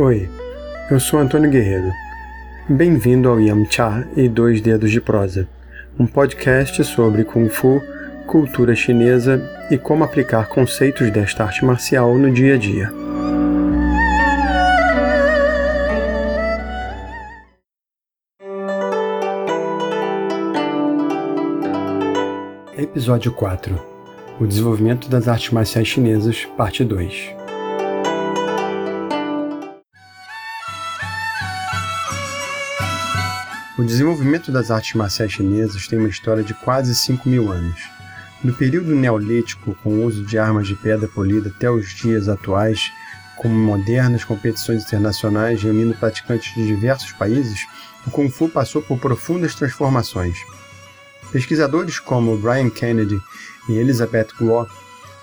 Oi, 0.00 0.30
eu 0.92 1.00
sou 1.00 1.18
Antônio 1.18 1.50
Guerreiro. 1.50 1.90
Bem-vindo 2.68 3.28
ao 3.28 3.40
Yamcha 3.40 4.06
e 4.16 4.28
Dois 4.28 4.60
Dedos 4.60 4.92
de 4.92 5.00
Prosa, 5.00 5.48
um 5.98 6.06
podcast 6.06 6.84
sobre 6.84 7.24
Kung 7.24 7.48
Fu, 7.48 7.82
cultura 8.24 8.76
chinesa 8.76 9.42
e 9.72 9.76
como 9.76 10.04
aplicar 10.04 10.50
conceitos 10.50 11.10
desta 11.10 11.42
arte 11.42 11.64
marcial 11.64 12.16
no 12.16 12.30
dia 12.30 12.54
a 12.54 12.56
dia. 12.56 12.92
Episódio 22.78 23.32
4 23.32 23.74
O 24.38 24.46
desenvolvimento 24.46 25.08
das 25.08 25.26
artes 25.26 25.50
marciais 25.50 25.88
chinesas, 25.88 26.44
parte 26.56 26.84
2 26.84 27.37
O 33.78 33.84
desenvolvimento 33.84 34.50
das 34.50 34.72
artes 34.72 34.94
marciais 34.94 35.30
chinesas 35.30 35.86
tem 35.86 36.00
uma 36.00 36.08
história 36.08 36.42
de 36.42 36.52
quase 36.52 36.96
5 36.96 37.28
mil 37.28 37.52
anos. 37.52 37.80
No 38.42 38.52
período 38.52 38.92
neolítico, 38.92 39.76
com 39.84 39.90
o 39.90 40.04
uso 40.04 40.24
de 40.24 40.36
armas 40.36 40.66
de 40.66 40.74
pedra 40.74 41.06
polida 41.06 41.48
até 41.48 41.70
os 41.70 41.94
dias 41.94 42.28
atuais, 42.28 42.90
com 43.36 43.48
modernas 43.48 44.24
competições 44.24 44.82
internacionais 44.82 45.62
reunindo 45.62 45.94
praticantes 45.94 46.52
de 46.54 46.66
diversos 46.66 47.12
países, 47.12 47.68
o 48.04 48.10
Kung 48.10 48.28
Fu 48.28 48.48
passou 48.48 48.82
por 48.82 48.98
profundas 48.98 49.54
transformações. 49.54 50.36
Pesquisadores 51.30 52.00
como 52.00 52.36
Brian 52.36 52.70
Kennedy 52.70 53.20
e 53.68 53.74
Elizabeth 53.74 54.30
Guo 54.40 54.66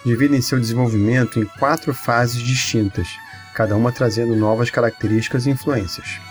dividem 0.05 0.41
seu 0.41 0.61
desenvolvimento 0.61 1.41
em 1.41 1.45
quatro 1.59 1.93
fases 1.93 2.41
distintas, 2.41 3.09
cada 3.53 3.75
uma 3.75 3.91
trazendo 3.91 4.33
novas 4.33 4.69
características 4.69 5.45
e 5.45 5.49
influências. 5.49 6.21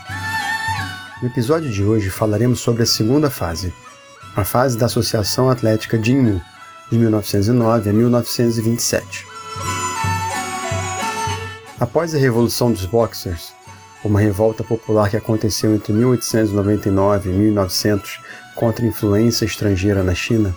No 1.25 1.30
episódio 1.30 1.70
de 1.70 1.83
hoje 1.83 2.11
falaremos 2.11 2.61
sobre 2.61 2.83
a 2.83 2.86
segunda 2.86 3.30
fase, 3.30 3.72
a 4.36 4.44
fase 4.44 4.77
da 4.77 4.84
Associação 4.84 5.48
Atlética 5.48 5.98
Jinmu, 5.98 6.39
de 6.92 6.98
1909 6.98 7.89
a 7.89 7.92
1927. 7.94 9.27
Após 11.80 12.14
a 12.14 12.19
Revolução 12.19 12.70
dos 12.70 12.84
Boxers, 12.84 13.55
uma 14.05 14.20
revolta 14.20 14.62
popular 14.62 15.08
que 15.08 15.17
aconteceu 15.17 15.75
entre 15.75 15.95
1899 15.95 17.30
e 17.30 17.33
1900 17.33 18.20
contra 18.55 18.84
a 18.84 18.89
influência 18.89 19.47
estrangeira 19.47 20.02
na 20.02 20.14
China, 20.14 20.55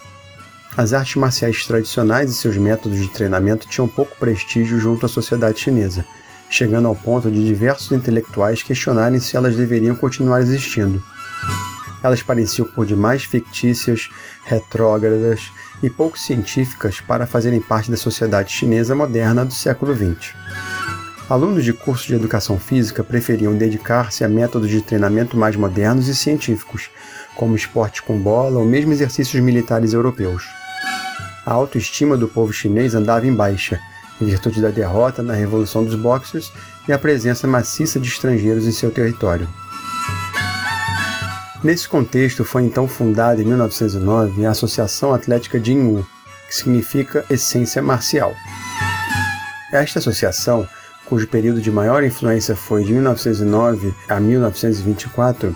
as 0.76 0.92
artes 0.92 1.16
marciais 1.16 1.66
tradicionais 1.66 2.30
e 2.30 2.34
seus 2.34 2.58
métodos 2.58 3.00
de 3.00 3.08
treinamento 3.08 3.70
tinham 3.70 3.88
pouco 3.88 4.18
prestígio 4.18 4.78
junto 4.82 5.06
à 5.06 5.10
sociedade 5.10 5.62
chinesa 5.62 6.04
chegando 6.50 6.88
ao 6.88 6.96
ponto 6.96 7.30
de 7.30 7.46
diversos 7.46 7.92
intelectuais 7.92 8.64
questionarem 8.64 9.20
se 9.20 9.36
elas 9.36 9.56
deveriam 9.56 9.96
continuar 9.96 10.42
existindo. 10.42 11.04
Elas 12.04 12.22
pareciam 12.22 12.68
por 12.68 12.86
demais 12.86 13.24
fictícias, 13.24 14.10
retrógradas 14.46 15.52
e 15.82 15.90
pouco 15.90 16.18
científicas 16.18 17.02
para 17.02 17.28
fazerem 17.28 17.60
parte 17.60 17.92
da 17.92 17.98
sociedade 17.98 18.52
chinesa 18.52 18.96
moderna 18.96 19.44
do 19.44 19.54
século 19.54 19.96
XX. 19.96 20.34
Alunos 21.30 21.66
de 21.66 21.74
cursos 21.74 22.08
de 22.08 22.16
educação 22.16 22.58
física 22.58 23.04
preferiam 23.04 23.54
dedicar-se 23.54 24.24
a 24.24 24.30
métodos 24.30 24.70
de 24.70 24.82
treinamento 24.82 25.36
mais 25.36 25.58
modernos 25.58 26.08
e 26.08 26.16
científicos, 26.16 26.90
como 27.36 27.56
esporte 27.56 28.02
com 28.02 28.18
bola 28.18 28.60
ou 28.60 28.66
mesmo 28.66 28.94
exercícios 28.94 29.44
militares 29.44 29.92
europeus. 29.92 30.46
A 31.46 31.52
autoestima 31.52 32.16
do 32.16 32.28
povo 32.28 32.54
chinês 32.54 32.96
andava 32.96 33.28
em 33.28 33.34
baixa, 33.34 33.80
em 34.22 34.26
virtude 34.26 34.62
da 34.62 34.70
derrota 34.70 35.22
na 35.22 35.34
Revolução 35.34 35.84
dos 35.84 35.96
Boxers 35.96 36.52
e 36.88 36.94
a 36.94 37.00
presença 37.00 37.48
maciça 37.48 38.00
de 38.00 38.08
estrangeiros 38.08 38.66
em 38.66 38.72
seu 38.72 38.92
território. 38.92 39.48
Nesse 41.64 41.90
contexto, 41.90 42.46
foi 42.46 42.64
então 42.64 42.88
fundada 42.88 43.42
em 43.42 43.46
1909 43.46 44.46
a 44.46 44.52
Associação 44.52 45.14
Atlética 45.14 45.60
Jinwu, 45.60 46.06
que 46.48 46.56
significa 46.56 47.26
Essência 47.30 47.82
Marcial. 47.82 48.34
Esta 49.72 50.00
associação, 50.00 50.68
cujo 51.06 51.28
período 51.28 51.60
de 51.60 51.72
maior 51.72 52.04
influência 52.04 52.56
foi 52.56 52.84
de 52.84 52.94
1909 52.94 53.94
a 54.08 54.20
1924, 54.20 55.56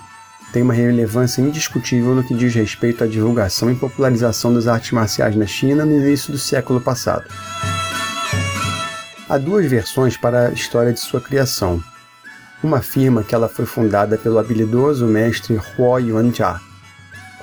tem 0.51 0.61
uma 0.61 0.73
relevância 0.73 1.41
indiscutível 1.41 2.13
no 2.13 2.23
que 2.23 2.33
diz 2.33 2.53
respeito 2.53 3.03
à 3.03 3.07
divulgação 3.07 3.71
e 3.71 3.75
popularização 3.75 4.53
das 4.53 4.67
artes 4.67 4.91
marciais 4.91 5.35
na 5.35 5.45
China 5.45 5.85
no 5.85 5.93
início 5.93 6.31
do 6.31 6.37
século 6.37 6.81
passado. 6.81 7.23
Há 9.31 9.37
duas 9.37 9.65
versões 9.65 10.17
para 10.17 10.49
a 10.49 10.51
história 10.51 10.91
de 10.91 10.99
sua 10.99 11.21
criação. 11.21 11.81
Uma 12.61 12.79
afirma 12.79 13.23
que 13.23 13.33
ela 13.33 13.47
foi 13.47 13.65
fundada 13.65 14.17
pelo 14.17 14.37
habilidoso 14.37 15.05
mestre 15.05 15.57
Huo 15.77 15.97
Yuanjia. 15.99 16.59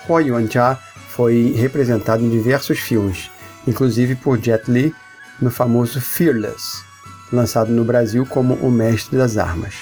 Huo 0.07 0.21
Yuanjia 0.21 0.79
foi 1.09 1.55
representado 1.57 2.23
em 2.23 2.29
diversos 2.29 2.79
filmes, 2.79 3.31
inclusive 3.67 4.17
por 4.17 4.39
Jet 4.39 4.71
Li 4.71 4.95
no 5.41 5.51
famoso 5.51 5.99
Fearless, 5.99 6.85
lançado 7.33 7.73
no 7.73 7.85
Brasil 7.85 8.27
como 8.27 8.53
O 8.57 8.71
Mestre 8.71 9.17
das 9.17 9.39
Armas. 9.39 9.75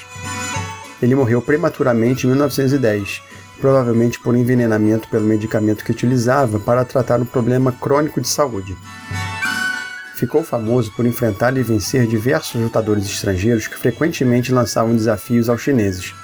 Ele 1.03 1.17
morreu 1.17 1.43
prematuramente 1.43 2.25
em 2.25 2.31
1910, 2.31 3.21
provavelmente 3.61 4.21
por 4.21 4.37
envenenamento 4.37 5.09
pelo 5.09 5.27
medicamento 5.27 5.85
que 5.85 5.91
utilizava 5.91 6.61
para 6.61 6.85
tratar 6.85 7.21
um 7.21 7.27
problema 7.27 7.73
crônico 7.73 8.21
de 8.21 8.29
saúde 8.29 8.77
ficou 10.17 10.43
famoso 10.43 10.91
por 10.93 11.05
enfrentar 11.05 11.55
e 11.59 11.63
vencer 11.63 12.07
diversos 12.07 12.59
lutadores 12.59 13.05
estrangeiros 13.05 13.69
que 13.69 13.77
frequentemente 13.77 14.51
lançavam 14.51 14.97
desafios 14.97 15.51
aos 15.51 15.61
chineses. 15.61 16.15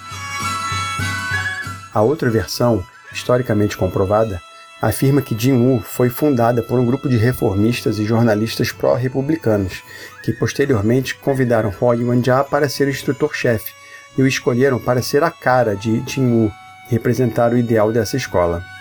A 1.93 2.01
outra 2.01 2.31
versão, 2.31 2.83
historicamente 3.13 3.77
comprovada, 3.77 4.41
afirma 4.81 5.21
que 5.21 5.39
Jinwu 5.39 5.81
foi 5.81 6.09
fundada 6.09 6.63
por 6.63 6.81
um 6.81 6.87
grupo 6.87 7.07
de 7.07 7.19
reformistas 7.19 7.99
e 7.99 8.07
jornalistas 8.07 8.73
pró-republicanos, 8.73 9.83
que 10.25 10.33
posteriormente 10.33 11.15
convidaram 11.17 11.73
Huo 11.79 11.93
Yuanjia 11.93 12.43
para 12.45 12.71
ser 12.71 12.89
instrutor-chefe 12.89 13.73
e 14.17 14.23
o 14.23 14.27
escolheram 14.27 14.79
para 14.79 15.03
ser 15.03 15.23
a 15.23 15.31
cara 15.31 15.77
de 15.77 16.03
Jinwu, 16.07 16.51
representar 16.89 17.53
o 17.53 17.59
ideal 17.59 17.93
dessa 17.93 18.17
escola. 18.17 18.72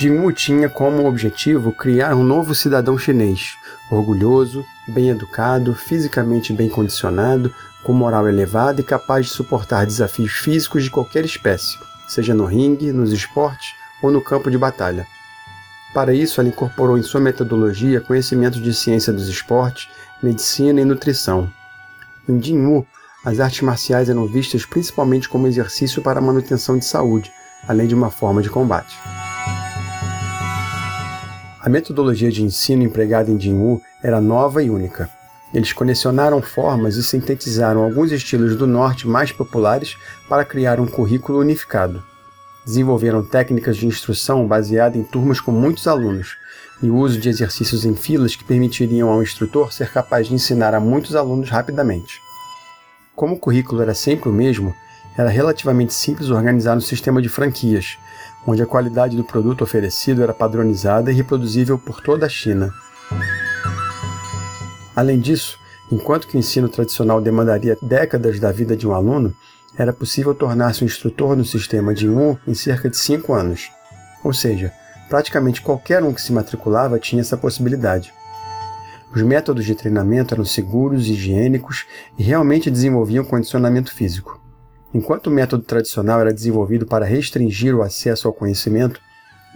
Jinwu 0.00 0.32
tinha 0.32 0.66
como 0.66 1.06
objetivo 1.06 1.72
criar 1.72 2.14
um 2.14 2.24
novo 2.24 2.54
cidadão 2.54 2.96
chinês, 2.96 3.58
orgulhoso, 3.90 4.64
bem 4.88 5.10
educado, 5.10 5.74
fisicamente 5.74 6.54
bem 6.54 6.70
condicionado, 6.70 7.52
com 7.82 7.92
moral 7.92 8.26
elevada 8.26 8.80
e 8.80 8.84
capaz 8.84 9.26
de 9.26 9.32
suportar 9.32 9.84
desafios 9.84 10.32
físicos 10.32 10.84
de 10.84 10.90
qualquer 10.90 11.26
espécie, 11.26 11.78
seja 12.08 12.32
no 12.32 12.46
ringue, 12.46 12.92
nos 12.92 13.12
esportes 13.12 13.74
ou 14.02 14.10
no 14.10 14.22
campo 14.22 14.50
de 14.50 14.56
batalha. 14.56 15.06
Para 15.92 16.14
isso, 16.14 16.40
ela 16.40 16.48
incorporou 16.48 16.96
em 16.96 17.02
sua 17.02 17.20
metodologia 17.20 18.00
conhecimentos 18.00 18.62
de 18.62 18.72
ciência 18.72 19.12
dos 19.12 19.28
esportes, 19.28 19.86
medicina 20.22 20.80
e 20.80 20.84
nutrição. 20.86 21.52
Em 22.26 22.42
Jinwu, 22.42 22.86
as 23.22 23.38
artes 23.38 23.60
marciais 23.60 24.08
eram 24.08 24.26
vistas 24.26 24.64
principalmente 24.64 25.28
como 25.28 25.46
exercício 25.46 26.00
para 26.00 26.20
a 26.20 26.22
manutenção 26.22 26.78
de 26.78 26.86
saúde, 26.86 27.30
além 27.68 27.86
de 27.86 27.94
uma 27.94 28.10
forma 28.10 28.40
de 28.40 28.48
combate. 28.48 28.96
A 31.62 31.68
metodologia 31.68 32.32
de 32.32 32.42
ensino 32.42 32.82
empregada 32.82 33.30
em 33.30 33.38
Jinwu 33.38 33.82
era 34.02 34.18
nova 34.18 34.62
e 34.62 34.70
única. 34.70 35.10
Eles 35.52 35.74
colecionaram 35.74 36.40
formas 36.40 36.96
e 36.96 37.02
sintetizaram 37.02 37.82
alguns 37.82 38.12
estilos 38.12 38.56
do 38.56 38.66
norte 38.66 39.06
mais 39.06 39.30
populares 39.30 39.94
para 40.26 40.42
criar 40.42 40.80
um 40.80 40.86
currículo 40.86 41.38
unificado. 41.38 42.02
Desenvolveram 42.64 43.22
técnicas 43.22 43.76
de 43.76 43.86
instrução 43.86 44.46
baseada 44.46 44.96
em 44.96 45.02
turmas 45.02 45.38
com 45.38 45.52
muitos 45.52 45.86
alunos 45.86 46.34
e 46.82 46.88
o 46.88 46.96
uso 46.96 47.20
de 47.20 47.28
exercícios 47.28 47.84
em 47.84 47.94
filas 47.94 48.34
que 48.34 48.44
permitiriam 48.44 49.10
ao 49.10 49.22
instrutor 49.22 49.70
ser 49.70 49.92
capaz 49.92 50.28
de 50.28 50.34
ensinar 50.34 50.72
a 50.72 50.80
muitos 50.80 51.14
alunos 51.14 51.50
rapidamente. 51.50 52.22
Como 53.14 53.34
o 53.34 53.38
currículo 53.38 53.82
era 53.82 53.92
sempre 53.92 54.30
o 54.30 54.32
mesmo, 54.32 54.74
era 55.14 55.28
relativamente 55.28 55.92
simples 55.92 56.30
organizar 56.30 56.74
um 56.74 56.80
sistema 56.80 57.20
de 57.20 57.28
franquias, 57.28 57.98
onde 58.46 58.62
a 58.62 58.66
qualidade 58.66 59.16
do 59.16 59.24
produto 59.24 59.62
oferecido 59.62 60.22
era 60.22 60.34
padronizada 60.34 61.10
e 61.10 61.14
reproduzível 61.14 61.78
por 61.78 62.00
toda 62.00 62.26
a 62.26 62.28
China. 62.28 62.72
Além 64.94 65.20
disso, 65.20 65.58
enquanto 65.90 66.26
que 66.26 66.36
o 66.36 66.38
ensino 66.38 66.68
tradicional 66.68 67.20
demandaria 67.20 67.76
décadas 67.80 68.38
da 68.40 68.50
vida 68.52 68.76
de 68.76 68.86
um 68.86 68.92
aluno, 68.92 69.34
era 69.76 69.92
possível 69.92 70.34
tornar-se 70.34 70.82
um 70.82 70.86
instrutor 70.86 71.36
no 71.36 71.44
sistema 71.44 71.94
de 71.94 72.08
um 72.08 72.36
em 72.46 72.54
cerca 72.54 72.88
de 72.88 72.96
cinco 72.96 73.32
anos. 73.32 73.70
Ou 74.22 74.32
seja, 74.32 74.72
praticamente 75.08 75.62
qualquer 75.62 76.02
um 76.02 76.12
que 76.12 76.20
se 76.20 76.32
matriculava 76.32 76.98
tinha 76.98 77.20
essa 77.20 77.36
possibilidade. 77.36 78.12
Os 79.14 79.22
métodos 79.22 79.64
de 79.64 79.74
treinamento 79.74 80.34
eram 80.34 80.44
seguros, 80.44 81.08
higiênicos 81.08 81.86
e 82.16 82.22
realmente 82.22 82.70
desenvolviam 82.70 83.24
condicionamento 83.24 83.92
físico. 83.92 84.40
Enquanto 84.92 85.28
o 85.28 85.30
método 85.30 85.62
tradicional 85.62 86.20
era 86.20 86.34
desenvolvido 86.34 86.84
para 86.84 87.04
restringir 87.04 87.74
o 87.74 87.82
acesso 87.82 88.26
ao 88.26 88.34
conhecimento, 88.34 89.00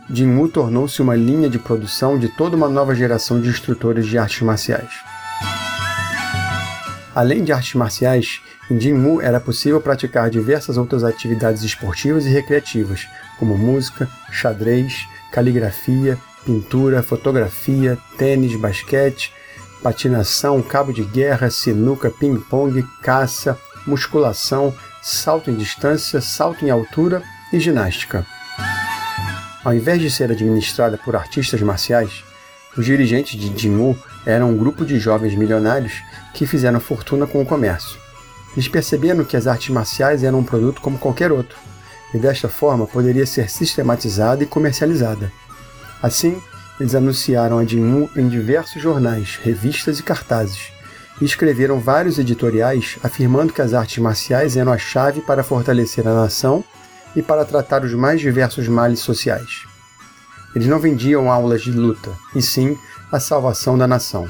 Jinwu 0.08 0.48
tornou-se 0.48 1.00
uma 1.02 1.16
linha 1.16 1.48
de 1.48 1.58
produção 1.58 2.18
de 2.18 2.28
toda 2.28 2.56
uma 2.56 2.68
nova 2.68 2.94
geração 2.94 3.40
de 3.40 3.48
instrutores 3.48 4.06
de 4.06 4.16
artes 4.16 4.42
marciais. 4.42 4.92
Além 7.14 7.42
de 7.42 7.52
artes 7.52 7.74
marciais, 7.74 8.40
Em 8.70 8.80
Jinmu 8.80 9.20
era 9.20 9.38
possível 9.38 9.78
praticar 9.78 10.30
diversas 10.30 10.78
outras 10.78 11.04
atividades 11.04 11.62
esportivas 11.62 12.24
e 12.24 12.30
recreativas, 12.30 13.06
como 13.38 13.58
música, 13.58 14.08
xadrez, 14.30 15.06
caligrafia, 15.30 16.18
pintura, 16.46 17.02
fotografia, 17.02 17.98
tênis, 18.16 18.58
basquete, 18.58 19.32
patinação, 19.82 20.62
cabo 20.62 20.92
de 20.92 21.04
guerra, 21.04 21.50
sinuca, 21.50 22.10
ping-pong, 22.10 22.82
caça, 23.02 23.58
musculação, 23.86 24.74
salto 25.04 25.50
em 25.50 25.54
distância, 25.54 26.18
salto 26.18 26.64
em 26.64 26.70
altura 26.70 27.22
e 27.52 27.60
ginástica. 27.60 28.26
Ao 29.62 29.74
invés 29.74 30.00
de 30.00 30.10
ser 30.10 30.30
administrada 30.30 30.96
por 30.96 31.14
artistas 31.14 31.60
marciais, 31.60 32.24
os 32.74 32.86
dirigentes 32.86 33.38
de 33.38 33.54
Jinmu 33.54 33.98
eram 34.24 34.50
um 34.50 34.56
grupo 34.56 34.82
de 34.82 34.98
jovens 34.98 35.34
milionários 35.34 36.02
que 36.32 36.46
fizeram 36.46 36.80
fortuna 36.80 37.26
com 37.26 37.42
o 37.42 37.46
comércio. 37.46 38.00
Eles 38.54 38.66
perceberam 38.66 39.24
que 39.24 39.36
as 39.36 39.46
artes 39.46 39.68
marciais 39.68 40.24
eram 40.24 40.38
um 40.38 40.44
produto 40.44 40.80
como 40.80 40.98
qualquer 40.98 41.30
outro, 41.30 41.58
e 42.14 42.18
desta 42.18 42.48
forma 42.48 42.86
poderia 42.86 43.26
ser 43.26 43.50
sistematizada 43.50 44.42
e 44.42 44.46
comercializada. 44.46 45.30
Assim, 46.02 46.40
eles 46.80 46.94
anunciaram 46.94 47.58
a 47.58 47.64
Jinmu 47.64 48.08
em 48.16 48.26
diversos 48.26 48.80
jornais, 48.80 49.38
revistas 49.42 49.98
e 49.98 50.02
cartazes, 50.02 50.72
e 51.20 51.24
escreveram 51.24 51.78
vários 51.78 52.18
editoriais 52.18 52.98
afirmando 53.02 53.52
que 53.52 53.62
as 53.62 53.72
artes 53.72 53.98
marciais 53.98 54.56
eram 54.56 54.72
a 54.72 54.78
chave 54.78 55.20
para 55.20 55.44
fortalecer 55.44 56.06
a 56.06 56.14
nação 56.14 56.64
e 57.14 57.22
para 57.22 57.44
tratar 57.44 57.84
os 57.84 57.94
mais 57.94 58.20
diversos 58.20 58.66
males 58.68 59.00
sociais. 59.00 59.64
Eles 60.54 60.68
não 60.68 60.78
vendiam 60.78 61.30
aulas 61.30 61.62
de 61.62 61.72
luta, 61.72 62.12
e 62.34 62.42
sim 62.42 62.78
a 63.10 63.18
salvação 63.18 63.76
da 63.76 63.86
nação. 63.86 64.28